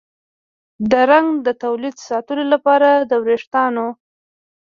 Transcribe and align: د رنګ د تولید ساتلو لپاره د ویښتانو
د 0.91 0.93
رنګ 1.11 1.29
د 1.45 1.47
تولید 1.63 1.95
ساتلو 2.07 2.43
لپاره 2.53 2.89
د 3.09 3.11
ویښتانو 3.25 3.87